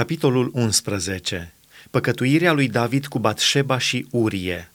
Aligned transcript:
Capitolul 0.00 0.50
11. 0.54 1.52
Păcătuirea 1.90 2.52
lui 2.52 2.68
David 2.68 3.06
cu 3.06 3.18
Batșeba 3.18 3.78
și 3.78 4.06
Urie. 4.10 4.70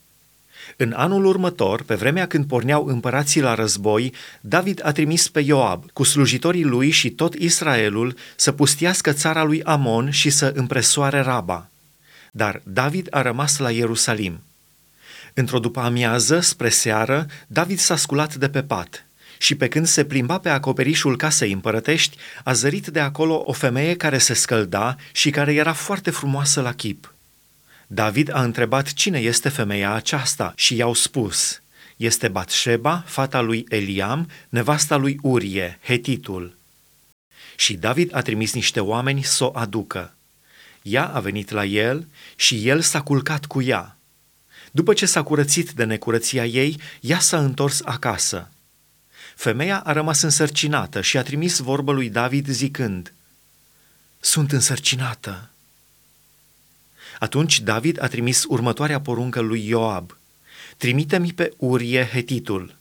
În 0.77 0.93
anul 0.95 1.25
următor, 1.25 1.83
pe 1.83 1.95
vremea 1.95 2.27
când 2.27 2.47
porneau 2.47 2.85
împărații 2.85 3.41
la 3.41 3.53
război, 3.53 4.13
David 4.41 4.81
a 4.83 4.91
trimis 4.91 5.27
pe 5.27 5.39
Ioab 5.39 5.91
cu 5.93 6.03
slujitorii 6.03 6.63
lui 6.63 6.89
și 6.89 7.09
tot 7.09 7.33
Israelul 7.33 8.15
să 8.35 8.51
pustiască 8.51 9.11
țara 9.13 9.43
lui 9.43 9.63
Amon 9.63 10.11
și 10.11 10.29
să 10.29 10.51
împresoare 10.55 11.19
Raba. 11.19 11.69
Dar 12.31 12.61
David 12.63 13.07
a 13.09 13.21
rămas 13.21 13.57
la 13.57 13.71
Ierusalim. 13.71 14.43
Într-o 15.33 15.59
după 15.59 15.79
amiază, 15.79 16.39
spre 16.39 16.69
seară, 16.69 17.25
David 17.47 17.79
s-a 17.79 17.95
sculat 17.95 18.35
de 18.35 18.49
pe 18.49 18.63
pat 18.63 19.04
și 19.37 19.55
pe 19.55 19.67
când 19.67 19.87
se 19.87 20.05
plimba 20.05 20.39
pe 20.39 20.49
acoperișul 20.49 21.17
casei 21.17 21.51
împărătești, 21.51 22.17
a 22.43 22.53
zărit 22.53 22.87
de 22.87 22.99
acolo 22.99 23.43
o 23.45 23.51
femeie 23.51 23.95
care 23.95 24.17
se 24.17 24.33
scălda 24.33 24.95
și 25.11 25.29
care 25.29 25.53
era 25.53 25.73
foarte 25.73 26.09
frumoasă 26.09 26.61
la 26.61 26.73
chip. 26.73 27.13
David 27.87 28.33
a 28.33 28.43
întrebat 28.43 28.93
cine 28.93 29.19
este 29.19 29.49
femeia 29.49 29.93
aceasta 29.93 30.53
și 30.55 30.75
i-au 30.75 30.93
spus, 30.93 31.61
este 31.97 32.27
Batșeba, 32.27 33.03
fata 33.05 33.41
lui 33.41 33.65
Eliam, 33.69 34.29
nevasta 34.49 34.95
lui 34.95 35.19
Urie, 35.21 35.79
hetitul. 35.83 36.57
Și 37.55 37.73
David 37.73 38.15
a 38.15 38.21
trimis 38.21 38.53
niște 38.53 38.79
oameni 38.79 39.23
să 39.23 39.43
o 39.43 39.51
aducă. 39.53 40.13
Ea 40.81 41.05
a 41.05 41.19
venit 41.19 41.49
la 41.49 41.65
el 41.65 42.07
și 42.35 42.67
el 42.67 42.81
s-a 42.81 43.01
culcat 43.01 43.45
cu 43.45 43.61
ea. 43.61 43.97
După 44.71 44.93
ce 44.93 45.05
s-a 45.05 45.23
curățit 45.23 45.71
de 45.71 45.83
necurăția 45.83 46.45
ei, 46.45 46.79
ea 46.99 47.19
s-a 47.19 47.39
întors 47.39 47.81
acasă. 47.83 48.49
Femeia 49.35 49.79
a 49.79 49.91
rămas 49.91 50.21
însărcinată 50.21 51.01
și 51.01 51.17
a 51.17 51.23
trimis 51.23 51.57
vorbă 51.57 51.91
lui 51.91 52.09
David 52.09 52.47
zicând, 52.47 53.13
Sunt 54.19 54.51
însărcinată. 54.51 55.49
Atunci 57.19 57.59
David 57.59 58.01
a 58.01 58.07
trimis 58.07 58.43
următoarea 58.47 59.01
poruncă 59.01 59.39
lui 59.39 59.67
Ioab, 59.67 60.17
Trimite-mi 60.77 61.33
pe 61.33 61.53
Urie 61.57 62.09
hetitul. 62.11 62.75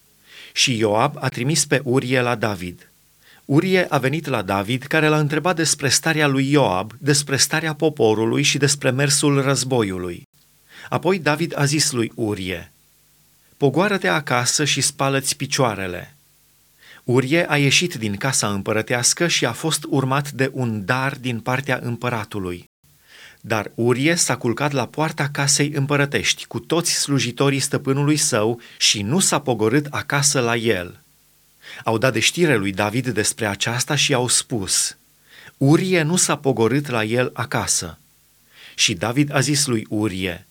Și 0.52 0.76
Ioab 0.78 1.16
a 1.18 1.28
trimis 1.28 1.64
pe 1.64 1.80
Urie 1.84 2.20
la 2.20 2.34
David. 2.34 2.88
Urie 3.44 3.86
a 3.88 3.98
venit 3.98 4.26
la 4.26 4.42
David, 4.42 4.82
care 4.82 5.06
l-a 5.06 5.18
întrebat 5.18 5.56
despre 5.56 5.88
starea 5.88 6.26
lui 6.26 6.50
Ioab, 6.50 6.92
despre 6.98 7.36
starea 7.36 7.74
poporului 7.74 8.42
și 8.42 8.58
despre 8.58 8.90
mersul 8.90 9.42
războiului. 9.42 10.22
Apoi 10.88 11.18
David 11.18 11.58
a 11.58 11.64
zis 11.64 11.90
lui 11.90 12.12
Urie, 12.14 12.72
Pogoară-te 13.56 14.08
acasă 14.08 14.64
și 14.64 14.80
spală-ți 14.80 15.36
picioarele. 15.36 16.13
Urie 17.04 17.50
a 17.50 17.56
ieșit 17.56 17.94
din 17.94 18.16
casa 18.16 18.52
împărătească 18.52 19.26
și 19.26 19.44
a 19.46 19.52
fost 19.52 19.84
urmat 19.88 20.30
de 20.30 20.50
un 20.52 20.84
dar 20.84 21.16
din 21.20 21.40
partea 21.40 21.80
împăratului. 21.82 22.64
Dar 23.40 23.70
Urie 23.74 24.14
s-a 24.14 24.36
culcat 24.36 24.72
la 24.72 24.86
poarta 24.86 25.28
casei 25.32 25.70
împărătești 25.74 26.46
cu 26.46 26.58
toți 26.58 26.92
slujitorii 26.92 27.60
stăpânului 27.60 28.16
său 28.16 28.60
și 28.78 29.02
nu 29.02 29.18
s-a 29.18 29.40
pogorât 29.40 29.86
acasă 29.90 30.40
la 30.40 30.56
el. 30.56 31.00
Au 31.84 31.98
dat 31.98 32.12
de 32.12 32.20
știre 32.20 32.56
lui 32.56 32.72
David 32.72 33.08
despre 33.08 33.46
aceasta 33.46 33.94
și 33.94 34.14
au 34.14 34.28
spus, 34.28 34.96
Urie 35.56 36.02
nu 36.02 36.16
s-a 36.16 36.36
pogorât 36.36 36.88
la 36.88 37.04
el 37.04 37.30
acasă. 37.32 37.98
Și 38.74 38.94
David 38.94 39.34
a 39.34 39.40
zis 39.40 39.66
lui 39.66 39.86
Urie, 39.88 40.46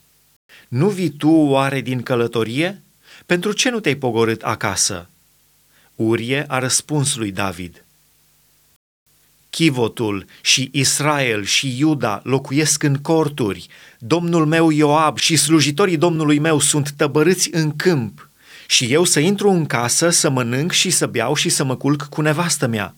Nu 0.67 0.89
vii 0.89 1.09
tu 1.09 1.29
oare 1.29 1.81
din 1.81 2.03
călătorie? 2.03 2.81
Pentru 3.25 3.51
ce 3.51 3.69
nu 3.69 3.79
te-ai 3.79 3.95
pogorât 3.95 4.41
acasă? 4.41 5.07
Urie 5.95 6.45
a 6.47 6.59
răspuns 6.59 7.15
lui 7.15 7.31
David. 7.31 7.85
Chivotul 9.49 10.25
și 10.41 10.69
Israel 10.71 11.43
și 11.43 11.77
Iuda 11.77 12.21
locuiesc 12.23 12.83
în 12.83 12.97
corturi. 12.97 13.67
Domnul 13.99 14.45
meu 14.45 14.69
Ioab 14.69 15.17
și 15.17 15.35
slujitorii 15.35 15.97
domnului 15.97 16.39
meu 16.39 16.59
sunt 16.59 16.91
tăbărâți 16.91 17.49
în 17.51 17.75
câmp. 17.75 18.29
Și 18.67 18.93
eu 18.93 19.03
să 19.03 19.19
intru 19.19 19.49
în 19.49 19.65
casă, 19.65 20.09
să 20.09 20.29
mănânc 20.29 20.71
și 20.71 20.89
să 20.89 21.07
beau 21.07 21.35
și 21.35 21.49
să 21.49 21.63
mă 21.63 21.75
culc 21.75 22.01
cu 22.03 22.21
nevastă 22.21 22.67
mea. 22.67 22.95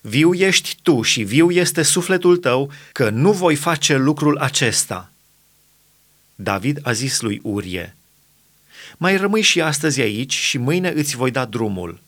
Viu 0.00 0.34
ești 0.34 0.76
tu 0.82 1.02
și 1.02 1.22
viu 1.22 1.50
este 1.50 1.82
sufletul 1.82 2.36
tău 2.36 2.70
că 2.92 3.10
nu 3.10 3.32
voi 3.32 3.54
face 3.54 3.96
lucrul 3.96 4.38
acesta. 4.38 5.12
David 6.34 6.78
a 6.82 6.92
zis 6.92 7.20
lui 7.20 7.40
Urie, 7.42 7.96
Mai 8.96 9.16
rămâi 9.16 9.42
și 9.42 9.60
astăzi 9.60 10.00
aici 10.00 10.32
și 10.32 10.58
mâine 10.58 10.88
îți 10.88 11.16
voi 11.16 11.30
da 11.30 11.44
drumul. 11.44 12.00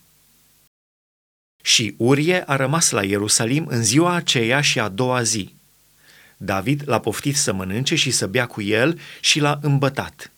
Și 1.75 1.95
Urie 1.97 2.43
a 2.47 2.57
rămas 2.57 2.91
la 2.91 3.05
Ierusalim 3.05 3.67
în 3.69 3.83
ziua 3.83 4.15
aceea 4.15 4.61
și 4.61 4.81
a 4.81 4.89
doua 4.89 5.23
zi. 5.23 5.55
David 6.37 6.83
l-a 6.85 6.99
poftit 6.99 7.37
să 7.37 7.53
mănânce 7.53 7.95
și 7.95 8.11
să 8.11 8.27
bea 8.27 8.47
cu 8.47 8.63
el 8.63 9.01
și 9.21 9.41
l-a 9.41 9.59
îmbătat. 9.63 10.33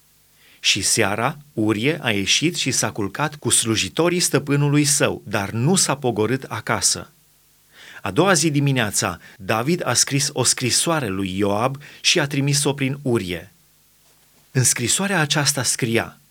Și 0.60 0.82
seara, 0.82 1.36
Urie 1.52 1.98
a 2.02 2.10
ieșit 2.10 2.56
și 2.56 2.70
s-a 2.70 2.90
culcat 2.90 3.34
cu 3.34 3.50
slujitorii 3.50 4.20
stăpânului 4.20 4.84
său, 4.84 5.22
dar 5.26 5.50
nu 5.50 5.74
s-a 5.74 5.96
pogorât 5.96 6.42
acasă. 6.42 7.10
A 8.02 8.10
doua 8.10 8.32
zi 8.32 8.50
dimineața, 8.50 9.20
David 9.36 9.86
a 9.86 9.92
scris 9.92 10.30
o 10.32 10.44
scrisoare 10.44 11.08
lui 11.08 11.38
Ioab 11.38 11.76
și 12.00 12.20
a 12.20 12.26
trimis-o 12.26 12.72
prin 12.72 12.98
Urie. 13.02 13.52
În 14.50 14.64
scrisoarea 14.64 15.20
aceasta 15.20 15.62
scria– 15.62 16.18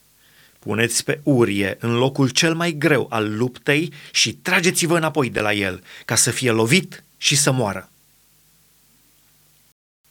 Puneți 0.66 1.04
pe 1.04 1.20
Urie 1.22 1.76
în 1.80 1.94
locul 1.94 2.28
cel 2.28 2.54
mai 2.54 2.72
greu 2.72 3.06
al 3.10 3.36
luptei 3.36 3.92
și 4.10 4.32
trageți-vă 4.32 4.96
înapoi 4.96 5.30
de 5.30 5.40
la 5.40 5.52
el, 5.52 5.82
ca 6.04 6.14
să 6.14 6.30
fie 6.30 6.50
lovit 6.50 7.04
și 7.16 7.36
să 7.36 7.52
moară. 7.52 7.90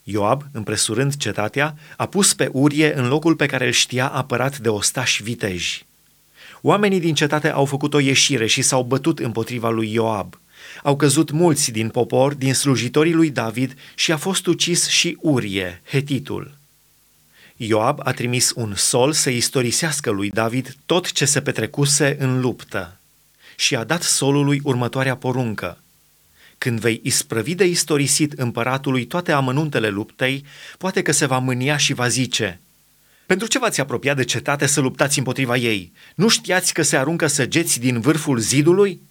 Ioab, 0.03 0.43
împresurând 0.51 1.15
cetatea, 1.15 1.75
a 1.97 2.05
pus 2.05 2.33
pe 2.33 2.49
Urie 2.51 2.97
în 2.97 3.07
locul 3.07 3.35
pe 3.35 3.45
care 3.45 3.65
îl 3.65 3.71
știa 3.71 4.07
apărat 4.07 4.57
de 4.57 4.69
ostași 4.69 5.23
viteji. 5.23 5.85
Oamenii 6.61 6.99
din 6.99 7.13
cetate 7.13 7.49
au 7.49 7.65
făcut 7.65 7.93
o 7.93 7.99
ieșire 7.99 8.45
și 8.45 8.61
s-au 8.61 8.83
bătut 8.83 9.19
împotriva 9.19 9.69
lui 9.69 9.93
Ioab. 9.93 10.39
Au 10.83 10.95
căzut 10.95 11.31
mulți 11.31 11.71
din 11.71 11.89
popor, 11.89 12.33
din 12.33 12.53
slujitorii 12.53 13.13
lui 13.13 13.29
David 13.29 13.75
și 13.95 14.11
a 14.11 14.17
fost 14.17 14.45
ucis 14.47 14.87
și 14.87 15.17
Urie, 15.21 15.81
hetitul. 15.89 16.54
Ioab 17.57 17.99
a 18.03 18.11
trimis 18.11 18.51
un 18.55 18.73
sol 18.75 19.13
să 19.13 19.29
istorisească 19.29 20.09
lui 20.09 20.29
David 20.29 20.75
tot 20.85 21.11
ce 21.11 21.25
se 21.25 21.41
petrecuse 21.41 22.15
în 22.19 22.39
luptă 22.39 22.99
și 23.55 23.75
a 23.75 23.83
dat 23.83 24.01
solului 24.01 24.59
următoarea 24.63 25.15
poruncă. 25.15 25.77
Când 26.57 26.79
vei 26.79 26.99
isprăvi 27.03 27.55
de 27.55 27.65
istorisit 27.65 28.31
împăratului 28.33 29.05
toate 29.05 29.31
amănuntele 29.31 29.89
luptei, 29.89 30.45
poate 30.77 31.01
că 31.01 31.11
se 31.11 31.25
va 31.25 31.37
mânia 31.37 31.77
și 31.77 31.93
va 31.93 32.07
zice 32.07 32.59
Pentru 33.25 33.47
ce 33.47 33.59
v-ați 33.59 33.81
apropiat 33.81 34.15
de 34.15 34.23
cetate 34.23 34.65
să 34.65 34.81
luptați 34.81 35.17
împotriva 35.17 35.55
ei? 35.55 35.91
Nu 36.15 36.27
știați 36.27 36.73
că 36.73 36.81
se 36.81 36.97
aruncă 36.97 37.27
săgeți 37.27 37.79
din 37.79 37.99
vârful 37.99 38.37
zidului? 38.37 39.01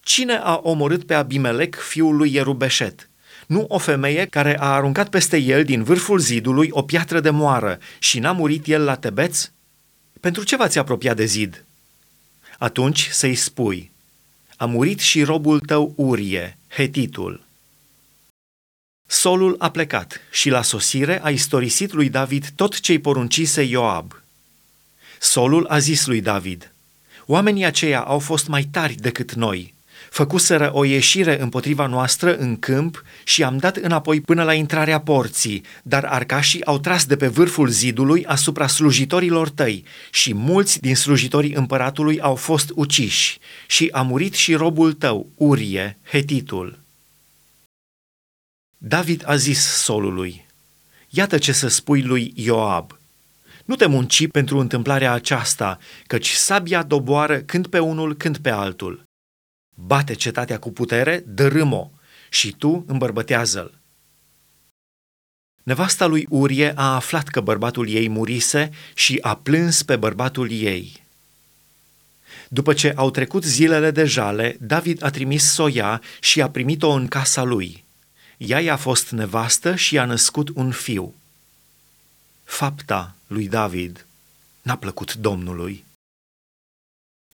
Cine 0.00 0.34
a 0.34 0.60
omorât 0.62 1.04
pe 1.04 1.14
Abimelec, 1.14 1.76
fiul 1.76 2.16
lui 2.16 2.34
Ierubeșet? 2.34 3.09
Nu 3.50 3.64
o 3.68 3.78
femeie 3.78 4.26
care 4.26 4.58
a 4.60 4.64
aruncat 4.64 5.08
peste 5.08 5.36
el 5.36 5.64
din 5.64 5.82
vârful 5.82 6.18
zidului 6.18 6.68
o 6.70 6.82
piatră 6.82 7.20
de 7.20 7.30
moară 7.30 7.78
și 7.98 8.18
n-a 8.18 8.32
murit 8.32 8.66
el 8.66 8.84
la 8.84 8.96
tebeț? 8.96 9.50
Pentru 10.20 10.42
ce 10.42 10.56
v-ați 10.56 10.78
apropiat 10.78 11.16
de 11.16 11.24
zid? 11.24 11.64
Atunci 12.58 13.08
să-i 13.08 13.34
spui, 13.34 13.90
a 14.56 14.64
murit 14.64 14.98
și 14.98 15.22
robul 15.22 15.60
tău 15.60 15.92
Urie, 15.96 16.58
hetitul. 16.68 17.42
Solul 19.06 19.54
a 19.58 19.70
plecat 19.70 20.20
și 20.30 20.48
la 20.48 20.62
sosire 20.62 21.24
a 21.24 21.30
istorisit 21.30 21.92
lui 21.92 22.08
David 22.08 22.50
tot 22.56 22.80
ce-i 22.80 22.98
poruncise 22.98 23.62
Ioab. 23.62 24.22
Solul 25.20 25.66
a 25.66 25.78
zis 25.78 26.06
lui 26.06 26.20
David, 26.20 26.72
oamenii 27.26 27.64
aceia 27.64 28.00
au 28.00 28.18
fost 28.18 28.46
mai 28.46 28.64
tari 28.64 28.94
decât 28.94 29.32
noi, 29.32 29.74
făcuseră 30.10 30.70
o 30.72 30.84
ieșire 30.84 31.40
împotriva 31.40 31.86
noastră 31.86 32.36
în 32.36 32.58
câmp 32.58 33.02
și 33.24 33.42
am 33.42 33.56
dat 33.56 33.76
înapoi 33.76 34.20
până 34.20 34.42
la 34.42 34.52
intrarea 34.52 35.00
porții, 35.00 35.64
dar 35.82 36.04
arcașii 36.04 36.64
au 36.64 36.78
tras 36.78 37.04
de 37.04 37.16
pe 37.16 37.26
vârful 37.26 37.68
zidului 37.68 38.24
asupra 38.26 38.66
slujitorilor 38.66 39.48
tăi 39.48 39.84
și 40.10 40.34
mulți 40.34 40.80
din 40.80 40.96
slujitorii 40.96 41.52
împăratului 41.52 42.20
au 42.20 42.34
fost 42.34 42.70
uciși 42.74 43.38
și 43.66 43.88
a 43.92 44.02
murit 44.02 44.34
și 44.34 44.54
robul 44.54 44.92
tău, 44.92 45.30
Urie, 45.34 45.98
hetitul. 46.10 46.78
David 48.78 49.22
a 49.26 49.36
zis 49.36 49.60
solului, 49.60 50.48
Iată 51.08 51.38
ce 51.38 51.52
să 51.52 51.68
spui 51.68 52.02
lui 52.02 52.32
Ioab. 52.34 52.98
Nu 53.64 53.76
te 53.76 53.86
munci 53.86 54.26
pentru 54.28 54.58
întâmplarea 54.58 55.12
aceasta, 55.12 55.78
căci 56.06 56.30
sabia 56.30 56.82
doboară 56.82 57.38
când 57.38 57.66
pe 57.66 57.78
unul, 57.78 58.14
când 58.16 58.38
pe 58.38 58.50
altul 58.50 59.08
bate 59.86 60.14
cetatea 60.14 60.58
cu 60.58 60.70
putere, 60.70 61.24
dărâm-o 61.26 61.90
și 62.28 62.52
tu 62.52 62.84
îmbărbătează-l. 62.86 63.78
Nevasta 65.62 66.06
lui 66.06 66.26
Urie 66.28 66.72
a 66.76 66.94
aflat 66.94 67.28
că 67.28 67.40
bărbatul 67.40 67.88
ei 67.88 68.08
murise 68.08 68.70
și 68.94 69.18
a 69.20 69.36
plâns 69.36 69.82
pe 69.82 69.96
bărbatul 69.96 70.50
ei. 70.50 71.02
După 72.48 72.72
ce 72.72 72.92
au 72.96 73.10
trecut 73.10 73.44
zilele 73.44 73.90
de 73.90 74.04
jale, 74.04 74.56
David 74.60 75.02
a 75.02 75.10
trimis 75.10 75.52
soia 75.52 76.02
și 76.20 76.42
a 76.42 76.50
primit-o 76.50 76.90
în 76.90 77.06
casa 77.06 77.42
lui. 77.42 77.84
ea 78.36 78.60
i-a 78.60 78.76
fost 78.76 79.10
nevastă 79.10 79.74
și 79.74 79.94
i-a 79.94 80.04
născut 80.04 80.48
un 80.54 80.70
fiu. 80.70 81.14
Fapta 82.44 83.14
lui 83.26 83.48
David 83.48 84.06
n-a 84.62 84.76
plăcut 84.76 85.14
Domnului. 85.14 85.84